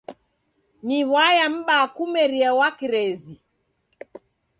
Ni 0.87 0.99
w'aya 1.11 1.45
m'baa 1.55 1.85
kumeria 1.95 2.49
wa 2.59 2.69
kirezi! 2.77 3.35